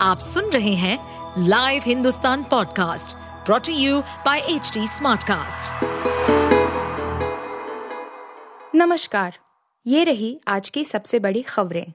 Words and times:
आप 0.00 0.18
सुन 0.18 0.50
रहे 0.50 0.74
हैं 0.74 1.44
live 1.48 1.82
Hindustan 1.86 2.42
podcast 2.42 3.16
brought to 3.46 3.72
you 3.72 4.00
by 4.00 4.38
H 4.38 4.72
Smartcast. 4.78 5.84
नमस्कार, 8.74 9.38
ये 9.86 10.04
रही 10.04 10.38
आज 10.48 10.70
की 10.70 10.84
सबसे 10.84 11.18
बड़ी 11.18 11.42
खबरें 11.42 11.92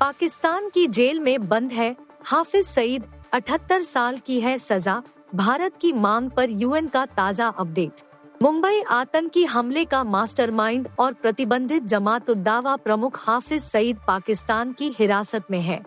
पाकिस्तान 0.00 0.68
की 0.68 0.86
जेल 0.86 1.20
में 1.20 1.48
बंद 1.48 1.72
है 1.72 1.94
हाफिज 2.24 2.66
सईद 2.66 3.04
78 3.34 3.82
साल 3.82 4.18
की 4.18 4.40
है 4.40 4.58
सजा, 4.58 5.02
भारत 5.34 5.76
की 5.80 5.92
मांग 5.92 6.30
पर 6.30 6.50
यूएन 6.50 6.88
का 6.88 7.06
ताज़ा 7.06 7.48
अपडेट 7.48 8.02
मुंबई 8.42 8.80
आतंकी 8.80 9.44
हमले 9.44 9.84
का 9.84 10.02
मास्टरमाइंड 10.04 10.88
और 10.98 11.12
प्रतिबंधित 11.12 11.82
जमात 11.82 12.30
उद्दावा 12.30 12.76
प्रमुख 12.76 13.18
हाफिज 13.20 13.62
सईद 13.62 13.98
पाकिस्तान 14.06 14.72
की 14.72 14.88
हिरासत 14.98 15.42
में 15.50 15.60
है। 15.60 15.80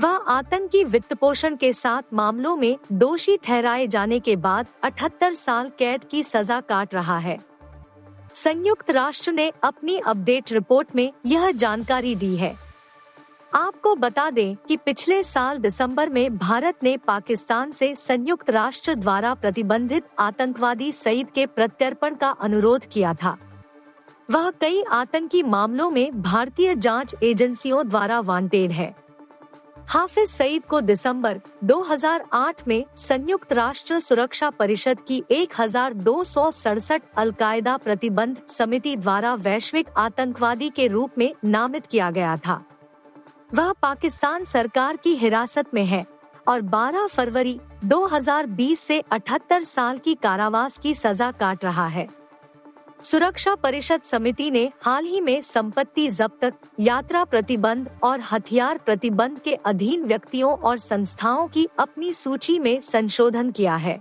वह 0.00 0.08
आतंकी 0.08 0.84
वित्त 0.84 1.14
पोषण 1.14 1.56
के 1.56 1.72
साथ 1.72 2.02
मामलों 2.14 2.56
में 2.56 2.76
दोषी 2.92 3.36
ठहराए 3.36 3.86
जाने 3.86 4.20
के 4.20 4.36
बाद 4.36 4.66
78 4.84 5.32
साल 5.32 5.70
कैद 5.78 6.04
की 6.04 6.22
सजा 6.22 6.60
काट 6.60 6.94
रहा 6.94 7.18
है। 7.18 7.38
संयुक्त 8.34 8.90
राष्ट्र 8.90 9.32
ने 9.32 9.52
अपनी 9.62 9.98
अपडेट 9.98 10.52
रिपोर्ट 10.52 10.96
में 10.96 11.12
यह 11.26 11.50
जानकारी 11.50 12.14
दी 12.14 12.36
है। 12.36 12.65
आपको 13.56 13.94
बता 13.94 14.28
दें 14.30 14.56
कि 14.68 14.76
पिछले 14.76 15.22
साल 15.22 15.58
दिसंबर 15.58 16.08
में 16.08 16.36
भारत 16.38 16.82
ने 16.82 16.96
पाकिस्तान 16.96 17.70
से 17.70 17.94
संयुक्त 17.94 18.50
राष्ट्र 18.50 18.94
द्वारा 18.94 19.32
प्रतिबंधित 19.34 20.04
आतंकवादी 20.18 20.90
सईद 20.92 21.30
के 21.30 21.46
प्रत्यर्पण 21.46 22.14
का 22.14 22.30
अनुरोध 22.30 22.84
किया 22.84 23.14
था। 23.14 23.36
वह 24.30 24.50
कई 24.50 24.82
आतंकी 24.82 25.42
मामलों 25.42 25.90
में 25.90 26.22
भारतीय 26.22 26.74
जाँच 26.74 27.14
एजेंसियों 27.22 27.88
द्वारा 27.88 28.20
वांटेड 28.20 28.72
है। 28.72 28.94
हाफिज 29.88 30.28
सईद 30.28 30.64
को 30.64 30.80
दिसंबर 30.80 31.40
2008 31.64 32.68
में 32.68 32.84
संयुक्त 32.96 33.52
राष्ट्र 33.52 34.00
सुरक्षा 34.00 34.50
परिषद 34.50 35.00
की 35.08 35.22
एक 35.30 35.60
हज़ार 35.60 35.94
दो 35.94 36.22
सौ 36.24 36.50
सड़सठ 36.50 37.02
अलकायदा 37.16 37.76
प्रतिबंध 37.76 38.46
समिति 38.48 38.96
द्वारा 38.96 39.34
वैश्विक 39.34 39.88
आतंकवादी 39.96 40.70
के 40.70 40.86
रूप 40.86 41.18
में 41.18 41.32
नामित 41.44 41.86
किया 41.86 42.10
गया 42.10 42.36
था। 42.36 42.62
वह 43.54 43.72
पाकिस्तान 43.72 44.44
सरकार 44.44 44.96
की 44.96 45.14
हिरासत 45.14 45.66
में 45.74 45.84
है 45.84 46.06
और 46.48 46.62
12 46.62 47.06
फरवरी 47.06 47.60
2020 47.84 48.80
से 48.80 49.02
78 49.12 49.62
साल 49.62 49.98
की 49.98 50.14
कारावास 50.14 50.78
की 50.78 50.94
सजा 50.94 51.30
काट 51.30 51.64
रहा 51.64 51.86
है। 51.86 52.08
सुरक्षा 53.02 53.54
परिषद 53.54 54.02
समिति 54.02 54.50
ने 54.50 54.72
हाल 54.82 55.04
ही 55.04 55.20
में 55.20 55.40
संपत्ति 55.40 56.08
जब्त, 56.08 56.52
यात्रा 56.80 57.24
प्रतिबंध 57.24 57.90
और 58.02 58.20
हथियार 58.20 58.78
प्रतिबंध 58.78 59.38
के 59.38 59.54
अधीन 59.54 60.04
व्यक्तियों 60.04 60.52
और 60.52 60.76
संस्थाओं 60.76 61.48
की 61.48 61.68
अपनी 61.78 62.12
सूची 62.12 62.58
में 62.58 62.80
संशोधन 62.80 63.50
किया 63.50 63.76
है। 63.76 64.00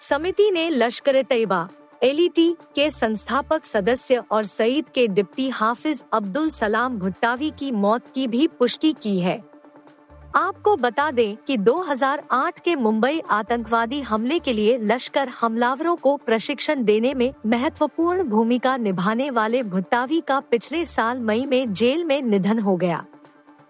समिति 0.00 0.50
ने 0.50 0.70
लश्कर 0.70 1.22
तैयबा 1.22 1.68
एलईटी 2.02 2.56
के 2.74 2.90
संस्थापक 2.90 3.64
सदस्य 3.64 4.22
और 4.30 4.44
सईद 4.44 4.88
के 4.88 5.06
डिप्टी 5.06 5.48
हाफिज 5.48 6.02
अब्दुल 6.12 6.50
सलाम 6.50 6.98
भुट्टावी 6.98 7.50
की 7.50 7.70
मौत 7.72 8.02
की 8.14 8.26
भी 8.26 8.46
पुष्टि 8.48 8.92
की 8.92 9.18
है। 9.20 9.44
आपको 10.34 10.76
बता 10.76 11.10
दें 11.10 11.36
कि 11.46 11.56
2008 11.56 12.60
के 12.60 12.76
मुंबई 12.76 13.20
आतंकवादी 13.30 14.00
हमले 14.00 14.38
के 14.38 14.52
लिए 14.52 14.78
लश्कर 14.78 15.28
हमलावरों 15.28 15.96
को 15.96 16.16
प्रशिक्षण 16.16 16.84
देने 16.84 17.14
में 17.14 17.32
महत्वपूर्ण 17.46 18.24
भूमिका 18.24 18.76
निभाने 18.76 19.30
वाले 19.30 19.62
भुट्टावी 19.62 20.20
का 20.20 20.40
पिछले 20.40 20.86
साल 20.86 21.20
मई 21.20 21.46
में 21.46 21.72
जेल 21.72 22.04
में 22.04 22.22
निधन 22.22 22.58
हो 22.58 22.76
गया। 22.76 23.04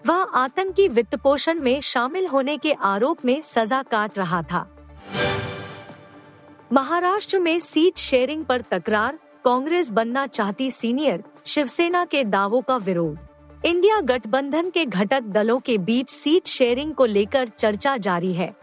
वह 0.06 0.22
आतंकी 0.22 0.88
वित्त 0.88 1.14
पोषण 1.14 1.60
में 1.60 1.80
शामिल 1.80 2.26
होने 2.26 2.56
के 2.56 2.72
आरोप 2.72 3.24
में 3.24 3.40
सजा 3.42 3.82
काट 3.82 4.18
रहा 4.18 4.42
था। 4.42 4.68
महाराष्ट्र 6.72 7.38
में 7.38 7.60
सीट 7.60 7.98
शेयरिंग 7.98 8.44
पर 8.44 8.60
तकरार, 8.60 9.18
कांग्रेस 9.44 9.90
बनना 9.90 10.26
चाहती 10.26 10.70
सीनियर, 10.70 11.24
शिवसेना 11.46 12.04
के 12.04 12.24
दावों 12.24 12.60
का 12.62 12.76
विरोध। 12.76 13.18
इंडिया 13.64 14.00
गठबंधन 14.00 14.70
के 14.70 14.84
घटक 14.84 15.22
दलों 15.22 15.60
के 15.60 15.78
बीच 15.78 16.08
सीट 16.08 16.46
शेयरिंग 16.46 16.94
को 16.94 17.04
लेकर 17.04 17.48
चर्चा 17.48 17.96
जारी 17.96 18.32
है। 18.32 18.54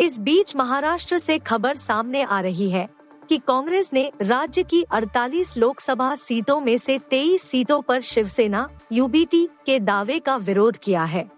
इस 0.00 0.18
बीच 0.18 0.56
महाराष्ट्र 0.56 1.18
से 1.18 1.38
खबर 1.38 1.74
सामने 1.74 2.22
आ 2.22 2.40
रही 2.40 2.70
है 2.70 2.88
कि 3.28 3.38
कांग्रेस 3.38 3.90
ने 3.92 4.12
राज्य 4.22 4.62
की 4.62 4.82
48 4.82 5.56
लोकसभा 5.56 6.14
सीटों 6.14 6.60
में 6.60 6.78
से 6.78 6.98
23 6.98 7.42
सीटों 7.42 7.82
पर 7.82 8.00
शिवसेना, 8.00 8.68
यूबीटी 8.92 9.48
के 9.66 9.80
दावे 9.80 10.18
का 10.18 10.36
विरोध 10.36 10.76
किया 10.76 11.04
है। 11.04 11.30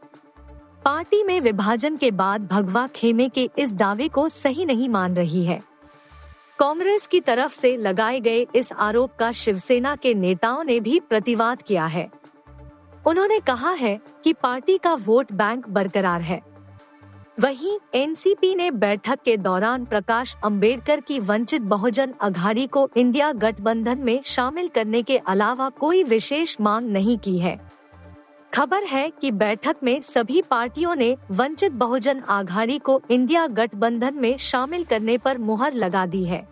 पार्टी 0.84 1.22
में 1.22 1.41
विभाजन 1.41 1.97
के 1.97 2.10
बाद 2.10 2.47
भगवा 2.47 2.86
खेमे 2.86 3.28
के 3.28 3.50
इस 3.58 3.74
दावे 3.74 4.08
को 4.08 4.28
सही 4.28 4.64
नहीं 4.64 4.88
मान 4.88 5.16
रही 5.16 5.44
है। 5.44 5.75
कांग्रेस 6.59 7.06
की 7.06 7.21
तरफ़ 7.21 7.55
से 7.55 7.77
लगाए 7.77 8.21
गए 8.21 8.47
इस 8.55 8.72
आरोप 8.72 9.12
का 9.19 9.33
शिवसेना 9.33 9.97
के 9.97 10.15
नेताओं 10.15 10.65
ने 10.65 10.81
भी 10.81 11.00
प्रतिवाद 11.00 11.62
किया 11.62 11.87
है। 11.87 12.11
उन्होंने 13.06 13.41
कहा 13.41 13.71
है 13.71 14.00
कि 14.25 14.33
पार्टी 14.33 14.78
का 14.78 14.95
वोट 14.95 15.33
बैंक 15.33 15.69
बरकरार 15.69 16.21
है। 16.21 16.41
वहीं 17.41 17.78
एनसीपी 17.95 18.55
ने 18.55 18.71
बैठक 18.71 19.19
के 19.25 19.37
दौरान 19.37 19.84
प्रकाश 19.84 20.37
अंबेडकर 20.45 21.00
की 21.00 21.19
वंचित 21.19 21.62
बहुजन 21.62 22.15
अघाड़ी 22.21 22.66
को 22.66 22.91
इंडिया 22.97 23.33
गठबंधन 23.33 23.99
में 23.99 24.22
शामिल 24.25 24.69
करने 24.69 25.03
के 25.03 25.19
अलावा 25.19 25.69
कोई 25.69 26.03
विशेष 26.03 26.56
मांग 26.61 26.87
नहीं 26.87 27.19
की 27.19 27.39
है। 27.39 27.66
खबर 28.55 28.84
है 28.84 29.11
कि 29.11 29.31
बैठक 29.31 29.77
में 29.83 30.01
सभी 30.01 30.43
पार्टियों 30.43 30.95
ने 30.95 31.17
वंचित 31.31 31.73
बहुजन 31.73 32.23
आघाड़ी 32.29 32.79
को 32.79 33.01
इंडिया 33.11 33.47
गठबंधन 33.47 34.15
में 34.15 34.37
शामिल 34.39 34.84
करने 34.84 35.19
पर 35.19 35.39
मुहर 35.39 35.73
लगा 35.73 36.07
दी 36.07 36.25
है। 36.25 36.47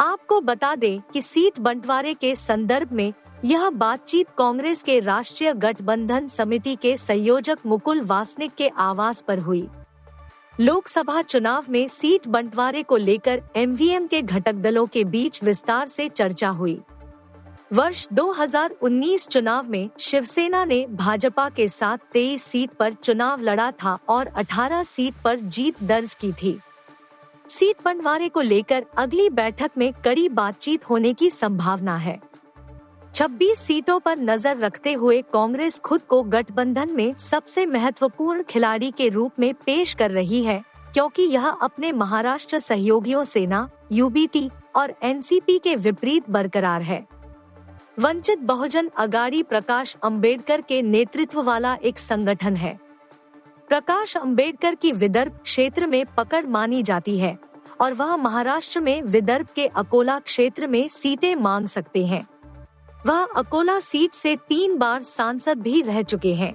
आपको 0.00 0.40
बता 0.40 0.74
दें 0.74 1.00
कि 1.12 1.22
सीट 1.22 1.60
बंटवारे 1.60 2.14
के 2.14 2.34
संदर्भ 2.34 2.92
में 2.92 3.12
यह 3.44 3.70
बातचीत 3.70 4.26
कांग्रेस 4.38 4.82
के 4.82 4.98
राष्ट्रीय 5.00 5.52
गठबंधन 5.52 6.26
समिति 6.26 6.76
के 6.76 6.96
संयोजक 6.96 7.58
मुकुल 7.66 8.00
वासनिक 8.00 8.54
के 8.54 8.68
आवास 8.68 9.20
पर 9.20 9.38
हुई। 9.38 9.68
लोकसभा 10.60 11.22
चुनाव 11.22 11.64
में 11.68 11.86
सीट 11.88 12.28
बंटवारे 12.28 12.82
को 12.82 12.96
लेकर 12.96 13.42
एमवीएम 13.56 14.06
के 14.06 14.22
घटक 14.22 14.54
दलों 14.54 14.86
के 14.86 15.04
बीच 15.04 15.42
विस्तार 15.44 15.86
से 15.86 16.08
चर्चा 16.08 16.48
हुई। 16.48 16.80
वर्ष 17.70 18.06
2019 18.12 19.26
चुनाव 19.28 19.68
में 19.68 19.88
शिवसेना 19.98 20.64
ने 20.64 20.84
भाजपा 20.86 21.48
के 21.48 21.66
साथ 21.68 21.98
23 22.12 22.42
सीट 22.42 22.70
पर 22.70 22.92
चुनाव 22.92 23.40
लड़ा 23.40 23.70
था 23.74 23.96
और 24.08 24.28
18 24.36 24.82
सीट 24.82 25.14
पर 25.24 25.36
जीत 25.36 25.82
दर्ज 25.82 26.12
की 26.14 26.32
थी। 26.32 26.58
सीट 27.48 27.76
बंटवारे 27.84 28.28
को 28.28 28.40
लेकर 28.40 28.84
अगली 28.96 29.28
बैठक 29.30 29.70
में 29.78 29.92
कड़ी 30.04 30.28
बातचीत 30.28 30.88
होने 30.90 31.12
की 31.14 31.30
संभावना 31.30 31.96
है। 31.96 32.18
26 33.14 33.58
सीटों 33.58 33.98
पर 34.00 34.18
नज़र 34.20 34.58
रखते 34.58 34.92
हुए 34.92 35.20
कांग्रेस 35.32 35.78
खुद 35.78 36.02
को 36.02 36.22
गठबंधन 36.24 36.90
में 36.90 37.14
सबसे 37.20 37.66
महत्वपूर्ण 37.66 38.42
खिलाड़ी 38.42 38.90
के 38.90 39.08
रूप 39.08 39.40
में 39.40 39.52
पेश 39.56 39.94
कर 39.94 40.10
रही 40.10 40.42
है, 40.44 40.62
क्योंकि 40.94 41.22
यह 41.22 41.48
अपने 41.48 41.92
महाराष्ट्र 41.92 42.58
सहयोगियों 42.58 43.24
सेना, 43.24 43.68
यूबीटी 43.92 44.48
और 44.76 44.94
एनसीपी 45.02 45.58
के 45.58 45.76
विपरीत 45.76 46.30
बरकरार 46.30 46.82
है। 46.82 47.04
वंचित 47.98 48.38
बहुजन 48.38 48.88
अगाड़ी 48.96 49.42
प्रकाश 49.42 49.96
अंबेडकर 50.02 50.60
के 50.60 50.80
नेतृत्व 50.82 51.42
वाला 51.42 51.74
एक 51.74 51.98
संगठन 51.98 52.56
है। 52.56 52.78
प्रकाश 53.68 54.16
अंबेडकर 54.16 54.74
की 54.74 54.90
विदर्भ 54.92 55.38
क्षेत्र 55.42 55.86
में 55.86 56.04
पकड़ 56.06 56.44
मानी 56.46 56.82
जाती 56.82 57.18
है 57.18 57.36
और 57.80 57.94
वह 57.94 58.16
महाराष्ट्र 58.16 58.80
में 58.80 59.02
विदर्भ 59.02 59.48
के 59.54 59.66
अकोला 59.66 60.18
क्षेत्र 60.18 60.66
में 60.66 60.88
सीटें 60.88 61.34
मांग 61.36 61.66
सकते 61.66 62.04
हैं। 62.06 62.22
वह 63.06 63.26
अकोला 63.36 63.78
सीट 63.80 64.12
से 64.12 64.34
तीन 64.48 64.76
बार 64.78 65.02
सांसद 65.02 65.58
भी 65.58 65.82
रह 65.82 66.02
चुके 66.02 66.34
हैं। 66.34 66.52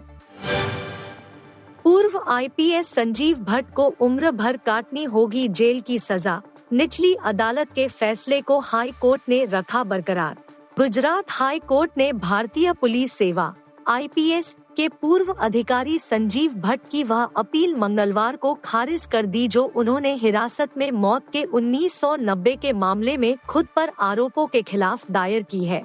पूर्व 1.84 2.20
आईपीएस 2.28 2.88
संजीव 2.88 3.40
भट्ट 3.40 3.74
को 3.74 3.94
उम्र 4.00 4.32
भर 4.32 4.58
काटनी 4.58 5.04
होगी 5.04 5.48
जेल 5.48 5.82
की 5.82 6.00
सजा, 6.00 6.42
निचली 6.74 7.14
अदालत 7.16 7.74
के 7.76 7.88
फैसले 7.88 8.42
को 8.42 8.60
हाई 8.60 8.92
कोर्ट 9.02 9.22
ने 9.30 9.44
रखा 9.46 9.84
बरकरार। 9.84 10.38
गुजरात 10.80 11.26
हाई 11.30 11.60
कोर्ट 11.60 11.92
ने 11.98 12.14
भारतीय 12.14 12.72
पुलिस 12.74 13.14
सेवा, 13.14 13.54
आईपीएस, 13.88 14.56
के 14.78 14.88
पूर्व 14.90 15.32
अधिकारी 15.32 15.98
संजीव 16.00 16.54
भट्ट 16.54 16.88
की 16.92 17.04
वह 17.04 17.24
अपील 17.38 17.76
मंगलवार 17.76 18.36
को 18.36 18.54
खारिज 18.64 19.06
कर 19.06 19.26
दी 19.26 19.48
जो 19.48 19.64
उन्होंने 19.76 20.14
हिरासत 20.14 20.78
में 20.78 20.92
मौत 20.92 21.26
के 21.34 21.44
1990 21.44 22.56
के 22.58 22.74
मामले 22.74 23.18
में 23.18 23.36
खुद 23.50 23.68
पर 23.76 23.92
आरोपों 24.00 24.48
के 24.48 24.62
खिलाफ 24.62 25.12
दायर 25.12 25.44
की 25.44 25.64
है। 25.66 25.84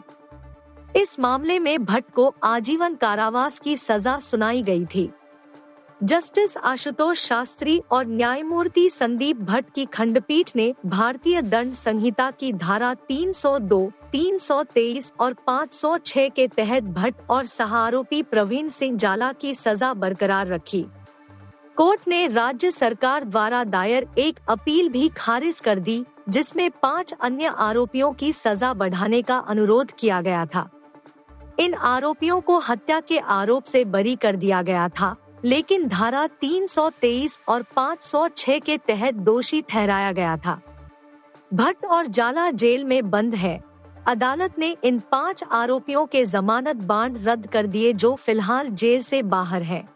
इस 0.96 1.18
मामले 1.20 1.58
में 1.58 1.84
भट्ट 1.84 2.10
को 2.10 2.34
आजीवन 2.44 2.94
कारावास 2.94 3.58
की 3.58 3.76
सजा 3.76 4.18
सुनाई 4.18 4.62
गई 4.62 4.84
थी। 4.84 5.10
जस्टिस 6.02 6.56
आशुतोष 6.56 7.18
शास्त्री 7.18 7.80
और 7.90 8.06
न्यायमूर्ति 8.06 8.88
संदीप 8.90 9.36
भट्ट 9.40 9.66
की 9.74 9.84
खंडपीठ 9.84 10.50
ने 10.56 10.74
भारतीय 10.86 11.42
दंड 11.42 11.72
संहिता 11.72 12.30
की 12.30 12.52
धारा 12.52 12.94
302, 13.10 13.90
323 14.12 15.12
और 15.20 15.36
506 15.48 16.28
के 16.36 16.48
तहत 16.48 16.82
भट्ट 16.82 17.16
और 17.30 17.44
सह 17.44 17.74
आरोपी 17.76 18.22
प्रवीण 18.22 18.68
सिंह 18.68 18.98
जाला 18.98 19.32
की 19.32 19.54
सजा 19.54 19.94
बरकरार 19.94 20.46
रखी। 20.46 20.84
कोर्ट 21.76 22.08
ने 22.08 22.26
राज्य 22.26 22.70
सरकार 22.70 23.24
द्वारा 23.24 23.64
दायर 23.64 24.08
एक 24.18 24.40
अपील 24.48 24.88
भी 24.88 25.08
खारिज 25.08 25.60
कर 25.60 25.78
दी 25.78 26.04
जिसमें 26.28 26.70
पाँच 26.82 27.14
अन्य 27.20 27.54
आरोपियों 27.58 28.12
की 28.12 28.32
सजा 28.32 28.74
बढ़ाने 28.74 29.22
का 29.22 29.38
अनुरोध 29.38 29.92
किया 29.92 30.20
गया 30.20 30.46
था। 30.46 30.68
इन 31.58 31.74
आरोपियों 31.74 32.40
को 32.40 32.58
हत्या 32.58 33.00
के 33.00 33.18
आरोप 33.18 33.64
से 33.64 33.84
बरी 33.84 34.16
कर 34.16 34.36
दिया 34.36 34.62
गया 34.62 34.88
था। 34.88 35.16
लेकिन 35.44 35.88
धारा 35.88 36.26
323 36.26 37.40
और 37.48 37.62
506 37.62 38.60
के 38.60 38.76
तहत 38.76 39.14
दोषी 39.14 39.62
ठहराया 39.62 40.12
गया 40.12 40.36
था। 40.36 40.60
भट्ट 41.54 41.84
और 41.84 42.06
जाला 42.06 42.50
जेल 42.50 42.84
में 42.84 43.10
बंद 43.10 43.34
है। 43.34 43.64
अदालत 44.06 44.58
ने 44.58 44.76
इन 44.84 44.98
पाँच 45.00 45.44
आरोपियों 45.52 46.06
के 46.06 46.24
जमानत 46.24 46.76
बांड 46.76 47.18
रद्द 47.24 47.46
कर 47.46 47.66
दिए 47.66 47.92
जो 47.92 48.14
फ़िलहाल 48.14 48.68
जेल 48.68 49.02
से 49.02 49.22
बाहर 49.22 49.62
हैं। 49.62 49.88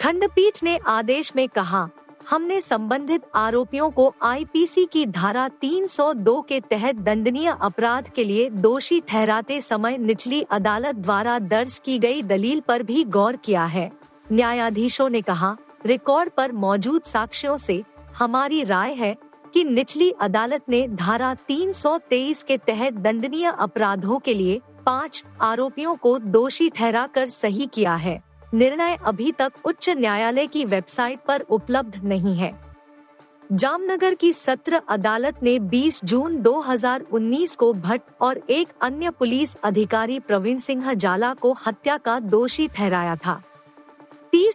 खंडपीठ 0.00 0.62
ने 0.62 0.78
आदेश 0.86 1.36
में 1.36 1.48
कहा, 1.48 1.88
हमने 2.30 2.60
संबंधित 2.60 3.22
आरोपियों 3.34 3.90
को 3.90 4.14
आईपीसी 4.22 4.84
की 4.84 5.06
धारा 5.06 5.48
302 5.48 6.40
के 6.42 6.60
तहत 6.60 6.96
दंडनीय 6.96 7.56
अपराध 7.60 8.08
के 8.08 8.24
लिए 8.24 8.50
दोषी 8.50 9.00
ठहराते 9.00 9.60
समय 9.60 9.98
निचली 9.98 10.42
अदालत 10.42 10.94
द्वारा 10.94 11.38
दर्ज 11.38 11.80
की 11.84 11.98
गई 11.98 12.22
दलील 12.22 12.60
पर 12.60 12.82
भी 12.82 13.04
गौर 13.04 13.36
किया 13.36 13.64
है। 13.64 13.97
न्यायाधीशों 14.32 15.08
ने 15.08 15.20
कहा, 15.20 15.56
रिकॉर्ड 15.86 16.30
पर 16.30 16.52
मौजूद 16.52 17.02
साक्ष्यों 17.02 17.56
से 17.56 17.82
हमारी 18.16 18.64
राय 18.64 18.92
है 18.92 19.16
कि 19.54 19.64
निचली 19.64 20.10
अदालत 20.10 20.62
ने 20.68 20.88
धारा 20.88 21.34
323 21.48 22.42
के 22.42 22.56
तहत 22.56 22.92
दंडनीय 22.92 23.52
अपराधों 23.58 24.18
के 24.18 24.34
लिए 24.34 24.60
पाँच 24.86 25.24
आरोपियों 25.40 25.94
को 25.94 26.18
दोषी 26.18 26.68
ठहरा 26.70 27.06
कर 27.06 27.26
सही 27.26 27.66
किया 27.66 27.94
है। 27.94 28.20
निर्णय 28.54 28.98
अभी 29.04 29.32
तक 29.32 29.52
उच्च 29.64 29.88
न्यायालय 29.88 30.46
की 30.46 30.64
वेबसाइट 30.64 31.18
पर 31.28 31.40
उपलब्ध 31.40 32.00
नहीं 32.04 32.36
है। 32.36 32.52
जामनगर 33.52 34.14
की 34.14 34.32
सत्र 34.32 34.80
अदालत 34.88 35.42
ने 35.42 35.58
20 35.58 36.04
जून 36.04 36.36
2019 36.36 37.56
को 37.56 37.72
भट्ट 37.72 38.02
और 38.20 38.40
एक 38.50 38.68
अन्य 38.80 39.10
पुलिस 39.10 39.54
अधिकारी 39.54 40.18
प्रवीण 40.18 40.58
सिंह 40.58 40.92
जाला 40.92 41.34
को 41.34 41.52
हत्या 41.66 41.96
का 41.96 42.18
दोषी 42.20 42.68
ठहराया 42.68 43.16
था। 43.16 43.42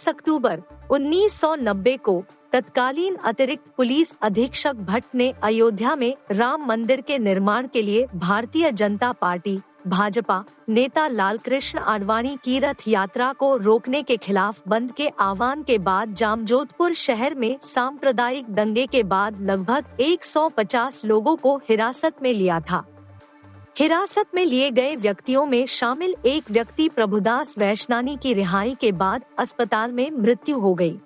30 0.03 0.09
अक्टूबर 0.09 0.61
1990 0.91 1.97
को 1.97 2.23
तत्कालीन 2.51 3.15
अतिरिक्त 3.15 3.71
पुलिस 3.77 4.13
अधीक्षक 4.21 4.73
भट्ट 4.73 5.15
ने 5.15 5.33
अयोध्या 5.44 5.95
में 5.95 6.15
राम 6.31 6.65
मंदिर 6.65 7.01
के 7.01 7.19
निर्माण 7.19 7.67
के 7.67 7.81
लिए 7.81 8.07
भारतीय 8.15 8.71
जनता 8.71 9.11
पार्टी, 9.11 9.59
भाजपा, 9.88 10.44
नेता 10.69 11.07
लालकृष्ण 11.07 11.79
आडवाणी 11.79 12.38
की 12.44 12.59
रथ 12.59 12.88
यात्रा 12.88 13.33
को 13.33 13.57
रोकने 13.57 14.03
के 14.03 14.17
खिलाफ 14.17 14.61
बंद 14.67 14.91
के 14.91 15.07
आह्वान 15.19 15.63
के 15.63 15.77
बाद 15.77 16.13
जामजोधपुर 16.13 16.94
शहर 16.94 17.35
में 17.35 17.57
सांप्रदायिक 17.61 18.49
दंगे 18.49 18.85
के 18.85 19.03
बाद 19.03 19.41
लगभग 19.41 19.97
150 19.99 21.06
लोगों 21.06 21.35
को 21.35 21.57
हिरासत 21.57 22.13
में 22.21 22.33
लिया 22.33 22.59
था। 22.59 22.85
हिरासत 23.77 24.25
में 24.35 24.43
लिए 24.45 24.69
गए 24.71 24.95
व्यक्तियों 24.95 25.45
में 25.45 25.65
शामिल 25.65 26.15
एक 26.25 26.51
व्यक्ति 26.51 26.87
प्रभुदास 26.89 27.55
वैश्नानी 27.57 28.15
की 28.15 28.33
रिहाई 28.33 28.75
के 28.81 28.91
बाद 28.91 29.23
अस्पताल 29.39 29.91
में 29.91 30.11
मृत्यु 30.11 30.59
हो 30.59 30.73
गई। 30.73 30.99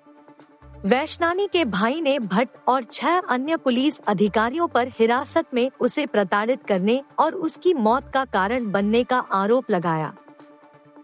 वैश्नानी 0.84 1.46
के 1.46 1.64
भाई 1.64 2.00
ने 2.00 2.18
भट्ट 2.18 2.50
और 2.68 2.82
छह 2.82 3.18
अन्य 3.18 3.56
पुलिस 3.56 3.98
अधिकारियों 4.00 4.66
पर 4.68 4.88
हिरासत 4.88 5.54
में 5.54 5.70
उसे 5.80 6.06
प्रताड़ित 6.06 6.64
करने 6.64 7.02
और 7.18 7.34
उसकी 7.34 7.74
मौत 7.74 8.10
का 8.14 8.24
कारण 8.24 8.70
बनने 8.70 9.04
का 9.04 9.18
आरोप 9.18 9.70
लगाया 9.70 10.12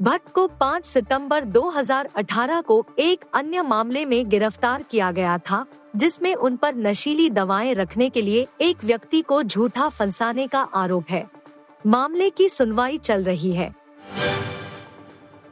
भट्ट 0.02 0.28
को 0.28 0.46
5 0.60 0.84
सितंबर 0.84 1.44
2018 1.44 2.62
को 2.62 2.84
एक 2.98 3.24
अन्य 3.34 3.62
मामले 3.62 4.04
में 4.04 4.28
गिरफ़्तार 4.28 4.82
किया 4.82 5.10
गया 5.10 5.38
था, 5.38 5.64
जिसमें 5.96 6.34
उन 6.34 6.56
पर 6.56 6.74
नशीली 6.76 7.30
दवाएँ 7.30 7.74
रखने 7.74 8.08
के 8.10 8.22
लिए 8.22 8.46
एक 8.60 8.84
व्यक्ति 8.84 9.22
को 9.22 9.42
झूठा 9.42 9.88
फंसाने 9.88 10.46
का 10.46 10.60
आरोप 10.74 11.10
है 11.10 11.33
मामले 11.86 12.28
की 12.30 12.48
सुनवाई 12.48 12.98
चल 12.98 13.22
रही 13.22 13.52
है। 13.52 13.74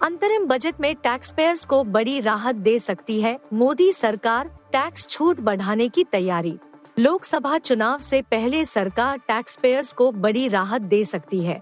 अंतरिम 0.02 0.46
बजट 0.46 0.74
में 0.80 0.94
टैक्स 0.94 1.32
पेयर्स 1.32 1.64
को 1.64 1.82
बड़ी 1.84 2.20
राहत 2.20 2.54
दे 2.54 2.78
सकती 2.78 3.20
है, 3.20 3.38
मोदी 3.52 3.92
सरकार 3.92 4.48
टैक्स 4.72 5.06
छूट 5.08 5.40
बढ़ाने 5.40 5.88
की 5.88 6.04
तैयारी। 6.04 6.58
लोकसभा 6.98 7.58
चुनाव 7.58 7.98
से 7.98 8.22
पहले 8.22 8.64
सरकार 8.64 9.18
टैक्स 9.18 9.56
पेयर्स 9.56 9.92
को 9.92 10.10
बड़ी 10.12 10.48
राहत 10.48 10.82
दे 10.82 11.04
सकती 11.04 11.40
है। 11.40 11.60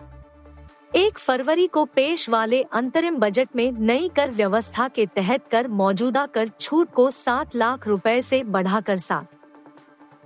एक 0.97 1.19
फरवरी 1.19 1.67
को 1.67 1.85
पेश 1.85 2.29
वाले 2.29 2.63
अंतरिम 2.63 3.17
बजट 3.17 3.49
में 3.57 3.73
नई 3.73 4.11
कर 4.17 4.31
व्यवस्था 4.31 4.89
के 4.89 5.07
तहत 5.07 5.45
कर 5.51 5.69
मौजूदा 5.69 6.27
कर 6.27 6.49
छूट 6.61 6.91
को 6.91 7.11
सात 7.11 7.57
लाख 7.57 7.87
रुपए 7.89 8.21
से 8.23 8.43
बढ़ाकर 8.45 8.97
सात। 8.97 9.29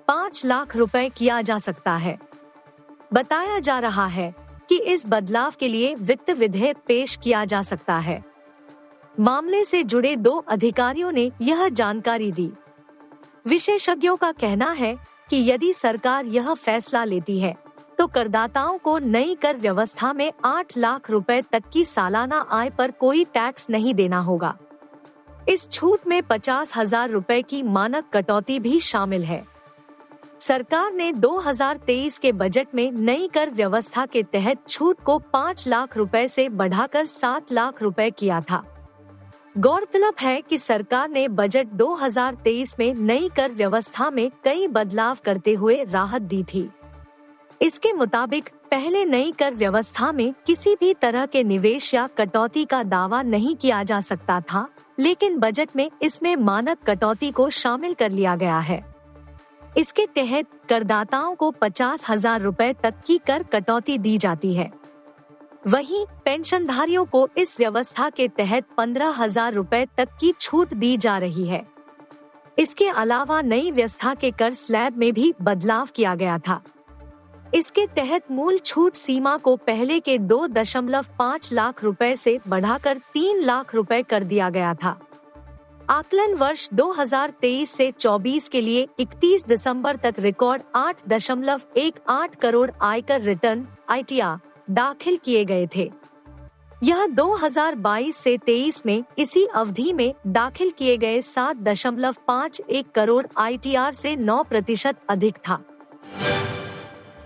पाँच 0.09 0.45
लाख 0.47 0.77
रुपए 0.77 1.09
किया 1.09 1.41
जा 1.43 1.59
सकता 1.59 1.97
है। 1.97 2.19
बताया 3.15 3.59
जा 3.59 3.79
रहा 3.79 4.07
है 4.07 4.35
कि 4.69 4.77
इस 4.85 5.05
बदलाव 5.09 5.53
के 5.61 5.69
लिए 5.69 5.95
वित्त 5.95 6.31
विधेयक 6.31 6.77
पेश 6.89 7.17
किया 7.23 7.45
जा 7.45 7.63
सकता 7.63 7.99
है। 7.99 8.23
मामले 9.21 9.65
से 9.65 9.83
जुड़े 9.85 10.15
दो 10.17 10.33
अधिकारियों 10.49 11.13
ने 11.13 11.31
यह 11.43 11.69
जानकारी 11.71 12.31
दी। 12.33 12.51
विशेषज्ञों 13.47 14.17
का 14.17 14.33
कहना 14.33 14.71
है 14.73 14.95
कि 15.31 15.45
यदि 15.51 15.73
सरकार 15.73 16.27
यह 16.27 16.53
फैसला 16.55 17.05
लेती 17.05 17.39
है 17.41 17.55
तो 17.99 18.07
करदाताओं 18.07 18.79
को 18.79 18.99
नई 18.99 19.35
कर 19.35 19.57
व्यवस्था 19.57 20.13
में 20.13 20.31
आठ 20.45 20.77
लाख 20.77 21.11
रुपए 21.11 21.41
तक 21.43 21.69
की 21.73 21.85
सालाना 21.85 22.47
आय 22.51 22.71
पर 22.71 22.91
कोई 22.91 23.25
टैक्स 23.25 23.71
नहीं 23.71 23.95
देना 23.95 24.19
होगा। 24.21 24.57
इस 25.49 25.71
छूट 25.71 26.07
में 26.07 26.23
पचास 26.23 26.77
हज़ार 26.77 27.11
रूपए 27.11 27.43
की 27.43 27.63
मानक 27.63 28.11
कटौती 28.13 28.59
भी 28.59 28.81
शामिल 28.83 29.25
है। 29.25 29.45
सरकार 30.45 30.93
ने 30.93 31.13
2023 31.13 32.19
के 32.19 32.33
बजट 32.33 32.67
में 32.75 32.93
नई 32.93 33.29
कर 33.29 33.51
व्यवस्था 33.51 34.07
के 34.07 34.23
तहत 34.23 34.59
छूट 34.69 35.01
को 35.01 35.19
पाँच 35.19 35.67
लाख 35.69 35.97
रुपए 35.97 36.29
से 36.29 36.49
बढ़ाकर 36.49 37.05
सात 37.05 37.53
लाख 37.53 37.83
रुपए 37.83 38.11
किया 38.11 38.41
था। 38.41 38.63
गौरतलब 39.59 40.15
है 40.21 40.41
कि 40.41 40.59
सरकार 40.59 41.09
ने 41.09 41.29
बजट 41.29 41.67
2023 41.67 42.79
में 42.79 42.95
नई 42.95 43.31
कर 43.37 43.53
व्यवस्था 43.53 44.11
में 44.11 44.31
कई 44.45 44.69
बदलाव 44.69 45.19
करते 45.25 45.55
हुए 45.55 45.85
राहत 45.85 46.23
दी 46.23 46.45
थी। 46.45 46.69
इसके 47.63 47.93
मुताबिक, 47.93 48.49
पहले 48.71 49.05
नई 49.05 49.33
कर 49.33 49.55
व्यवस्था 49.55 50.13
में 50.13 50.35
किसी 50.47 50.75
भी 50.75 50.95
तरह 50.95 51.27
के 51.27 51.43
निवेश 51.43 51.95
या 51.95 52.07
कटौती 52.07 52.65
का 52.65 52.83
दावा 52.83 53.23
नहीं 53.23 53.57
किया 53.57 53.83
जा 53.83 54.01
सकता 54.01 54.41
था, 54.41 54.69
लेकिन 54.99 55.39
बजट 55.39 55.77
में 55.77 55.91
इसमें 56.03 56.37
मानक 56.37 56.79
कटौती 56.87 57.31
को 57.31 57.51
शामिल 57.51 57.95
कर 57.95 58.11
लिया 58.11 58.37
गया 58.37 58.59
है। 58.59 58.94
इसके 59.77 60.07
तहत 60.07 60.47
करदाताओं 60.69 61.35
को 61.35 61.51
पचास 61.51 62.09
हज़ार 62.11 62.41
रूपए 62.41 62.73
तक 62.83 62.95
की 63.07 63.19
कर 63.27 63.43
कटौती 63.43 63.99
दी 63.99 64.17
जाती 64.19 64.53
है। 64.55 64.71
वहीं 65.67 66.05
पेंशनधारियों 66.25 67.05
को 67.05 67.29
इस 67.39 67.57
व्यवस्था 67.59 68.09
के 68.11 68.29
तहत 68.29 68.65
पंद्रह 68.77 69.15
हज़ार 69.19 69.53
रूपए 69.55 69.87
तक 69.99 70.09
की 70.21 70.33
छूट 70.41 70.75
दी 70.75 70.97
जा 70.97 71.17
रही 71.19 71.47
है। 71.47 71.65
इसके 72.59 72.89
अलावा 72.89 73.41
नई 73.43 73.71
व्यवस्था 73.71 74.15
के 74.15 74.31
कर 74.31 74.53
स्लैब 74.53 74.97
में 74.97 75.13
भी 75.13 75.33
बदलाव 75.43 75.89
किया 75.97 76.15
गया 76.15 76.39
था। 76.39 76.61
इसके 77.55 77.87
तहत 77.87 78.31
मूल 78.31 78.59
छूट 78.59 78.95
सीमा 78.95 79.37
को 79.37 79.55
पहले 79.57 79.99
के 80.01 80.19
दो 80.19 80.47
दशमलव 80.47 81.07
पाँच 81.19 81.53
लाख 81.53 81.83
रुपए 81.85 82.15
से 82.17 82.39
बढ़ाकर 82.49 82.99
तीन 83.15 83.41
लाख 83.41 83.75
रुपए 83.75 84.03
कर 84.03 84.25
दिया 84.25 84.51
गया 84.51 84.75
था। 84.75 84.99
आकलन 85.91 86.35
वर्ष 86.35 86.69
2023 86.75 87.71
से 87.71 87.93
24 87.93 88.49
के 88.49 88.61
लिए 88.61 88.89
31 89.01 89.47
दिसंबर 89.47 89.97
तक 89.97 90.15
रिकॉर्ड 90.19 90.63
आठ 90.75 91.01
दशमलव 91.09 91.61
एक 91.77 91.95
आठ 92.09 92.35
करोड़ 92.35 92.71
आयकर 92.83 93.21
रिटर्न, 93.21 93.67
आईटीआर, 93.89 94.39
दाखिल 94.71 95.17
किए 95.17 95.45
गए 95.45 95.69
थे। 95.77 95.91
यह 96.83 97.07
2022 97.07 98.17
से 98.17 98.37
23 98.39 98.87
में 98.87 99.05
इसी 99.19 99.45
अवधि 99.45 99.93
में 99.93 100.15
दाखिल 100.27 100.71
किए 100.71 100.97
गए 100.97 101.21
सात 101.21 101.57
दशमलव 101.57 102.17
पाँच 102.27 102.61
एक 102.71 102.91
करोड़ 102.91 103.27
आईटीआर 103.37 103.93
से 103.93 104.17
9 104.17 104.43
प्रतिशत 104.45 104.97
अधिक 105.09 105.37
था। 105.49 105.63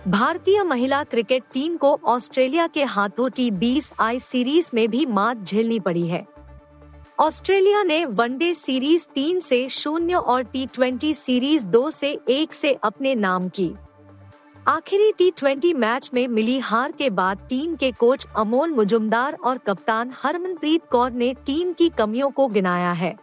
भारतीय 0.07 0.63
महिला 0.63 1.03
क्रिकेट 1.03 1.43
टीम 1.53 1.77
को 1.77 1.99
ऑस्ट्रेलिया 2.05 2.67
के 2.67 2.83
हाथों 2.83 3.29
टी 3.29 3.51
बीस 3.51 3.91
आई 3.99 4.19
सीरीज़ 4.19 4.71
में 4.73 4.89
भी 4.89 5.05
मात 5.05 5.43
झेलनी 5.43 5.79
पड़ी 5.79 6.07
है। 6.07 6.38
ऑस्ट्रेलिया 7.19 7.81
ने 7.83 8.05
वनडे 8.05 8.53
सीरीज़ 8.53 9.07
तीन 9.15 9.39
से 9.39 9.67
शून्य 9.69 10.15
और 10.15 10.43
टी 10.43 10.65
ट्वेंटी 10.65 11.13
सीरीज़ 11.13 11.65
दो 11.65 11.89
से 11.91 12.19
एक 12.29 12.53
से 12.53 12.73
अपने 12.83 13.15
नाम 13.15 13.49
की। 13.49 13.71
आखिरी 14.67 15.11
टी 15.11 15.29
ट्वेंटी 15.31 15.73
मैच 15.73 16.09
में 16.13 16.27
मिली 16.27 16.57
हार 16.59 16.91
के 16.91 17.09
बाद 17.09 17.39
टीम 17.49 17.75
के 17.75 17.91
कोच 17.91 18.25
अमोल 18.35 18.71
मुजुमदार 18.71 19.37
और 19.43 19.57
कप्तान 19.57 20.13
हरमनप्रीत 20.23 20.85
कौर 20.91 21.11
ने 21.11 21.33
टीम 21.45 21.73
की 21.73 21.89
कमियों 21.89 22.29
को 22.31 22.47
गिनाया 22.47 22.91
है। 22.91 23.15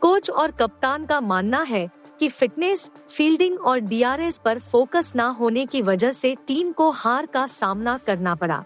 कोच 0.00 0.30
और 0.30 0.50
कप्तान 0.50 1.06
का 1.06 1.20
मानना 1.20 1.62
है 1.62 1.88
कि 2.20 2.28
फिटनेस, 2.28 2.90
फील्डिंग 3.10 3.60
और 3.60 3.78
डीआरएस 3.78 4.38
पर 4.38 4.58
फोकस 4.58 5.12
न 5.16 5.20
होने 5.20 5.66
की 5.66 5.82
वजह 5.82 6.12
से 6.12 6.36
टीम 6.46 6.72
को 6.72 6.90
हार 6.90 7.26
का 7.26 7.46
सामना 7.46 7.98
करना 7.98 8.34
पड़ा। 8.34 8.64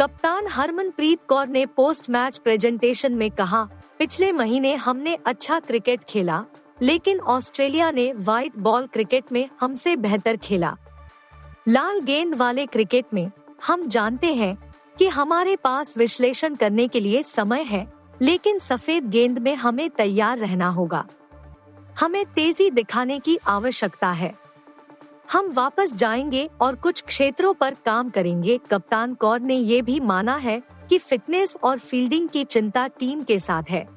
कप्तान 0.00 0.46
हरमनप्रीत 0.46 1.18
कौर 1.28 1.48
ने 1.48 1.64
पोस्ट 1.66 2.08
मैच 2.10 2.38
प्रेजेंटेशन 2.38 3.12
में 3.12 3.30
कहा, 3.30 3.62
पिछले 3.98 4.32
महीने 4.32 4.74
हमने 4.74 5.16
अच्छा 5.26 5.58
क्रिकेट 5.60 6.04
खेला, 6.04 6.44
लेकिन 6.82 7.20
ऑस्ट्रेलिया 7.20 7.90
ने 7.90 8.12
व्हाइट 8.12 8.56
बॉल 8.56 8.86
क्रिकेट 8.86 9.32
में 9.32 9.48
हमसे 9.60 9.96
बेहतर 9.96 10.36
खेला। 10.36 10.76
लाल 11.68 12.00
गेंद 12.00 12.34
वाले 12.34 12.66
क्रिकेट 12.66 13.04
में 13.14 13.30
हम 13.66 13.86
जानते 13.86 14.34
हैं 14.34 14.56
कि 14.98 15.08
हमारे 15.08 15.56
पास 15.56 15.96
विश्लेषण 15.96 16.54
करने 16.54 16.88
के 16.88 17.00
लिए 17.00 17.22
समय 17.22 17.62
है, 17.62 17.86
लेकिन 18.22 18.58
सफ़ेद 18.58 19.10
गेंद 19.10 19.38
में 19.38 19.54
हमें 19.54 19.90
तैयार 19.90 20.38
रहना 20.38 20.68
होगा। 20.68 21.06
हमें 22.00 22.24
तेज़ी 22.26 22.70
दिखाने 22.70 23.18
की 23.18 23.38
आवश्यकता 23.46 24.10
है। 24.10 24.34
हम 25.32 25.50
वापस 25.50 25.94
जाएँगे 25.94 26.48
और 26.60 26.74
कुछ 26.74 27.02
क्षेत्रों 27.02 27.54
पर 27.54 27.74
काम 27.86 28.10
करेंगे। 28.10 28.58
कप्तान 28.70 29.14
कौर 29.14 29.40
ने 29.40 29.54
ये 29.54 29.82
भी 29.82 30.00
माना 30.00 30.36
है 30.36 30.62
कि 30.88 30.98
फिटनेस 30.98 31.56
और 31.62 31.78
फील्डिंग 31.78 32.28
की 32.28 32.44
चिंता 32.44 32.86
टीम 32.86 33.22
के 33.22 33.38
साथ 33.38 33.62
है। 33.70 33.88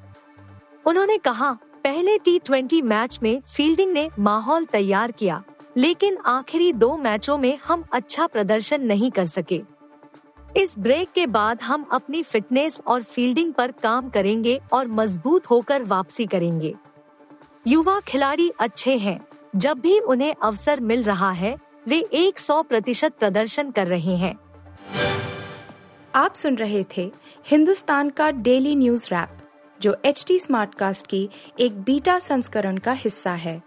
उन्होंने 0.86 1.18
कहा, 1.18 1.52
पहले 1.84 2.18
टी 2.18 2.38
ट्वेंटी 2.38 2.82
मैच 2.82 3.18
में 3.22 3.40
फील्डिंग 3.40 3.92
ने 3.92 4.10
माहौल 4.18 4.64
तैयार 4.64 5.12
किया, 5.12 5.42
लेकिन 5.76 6.18
आखिरी 6.26 6.72
दो 6.72 6.96
मैचों 6.96 7.38
में 7.38 7.58
हम 7.58 7.84
अच्छा 7.92 8.26
प्रदर्शन 8.26 8.80
नहीं 8.80 9.10
कर 9.10 9.24
सके। 9.24 9.62
इस 10.56 10.78
ब्रेक 10.78 11.10
के 11.10 11.26
बाद 11.26 11.62
हम 11.62 11.86
अपनी 11.92 12.22
फिटनेस 12.22 12.80
और 12.86 13.02
फील्डिंग 13.02 13.52
पर 13.52 13.72
काम 13.72 14.08
करेंगे 14.08 14.60
और 14.72 14.86
मज़बूत 14.88 15.50
होकर 15.50 15.82
वापसी 15.82 16.26
करेंगे। 16.26 16.74
युवा 17.66 18.00
खिलाड़ी 18.00 18.50
अच्छे 18.60 18.96
हैं 18.96 19.27
जब 19.56 19.78
भी 19.78 19.98
उन्हें 19.98 20.34
अवसर 20.42 20.80
मिल 20.80 21.02
रहा 21.02 21.30
है, 21.30 21.58
वे 21.88 22.08
100 22.38 22.62
प्रतिशत 22.62 23.12
प्रदर्शन 23.18 23.70
कर 23.70 23.86
रहे 23.86 24.16
हैं। 24.16 24.38
आप 26.14 26.34
सुन 26.34 26.56
रहे 26.56 26.84
थे 26.96 27.12
हिंदुस्तान 27.46 28.10
का 28.10 28.30
डेली 28.30 28.76
न्यूज़ 28.76 29.06
रैप, 29.06 29.28
जो 29.80 29.96
एच 30.04 30.24
टी 30.28 30.38
स्मार्टकास्ट 30.38 31.06
की 31.06 31.30
एक 31.60 31.80
बीटा 31.80 32.18
संस्करण 32.18 32.78
का 32.78 32.92
हिस्सा 32.92 33.32
है। 33.32 33.62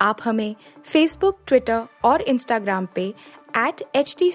आप 0.00 0.18
हमें 0.24 0.56
फेसबुक 0.84 1.38
ट्विटर 1.46 1.82
और 2.04 2.22
इंस्टाग्राम 2.22 2.88
पे 2.94 3.14
एट 3.56 3.82
एच 3.94 4.16
टी 4.18 4.32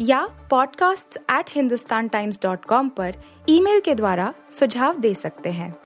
या 0.00 0.28
podcasts@hindustantimes.com 0.52 2.90
पर 2.90 3.14
ईमेल 3.48 3.80
के 3.80 3.94
द्वारा 3.94 4.34
सुझाव 4.50 4.98
दे 4.98 5.14
सकते 5.14 5.50
हैं। 5.50 5.85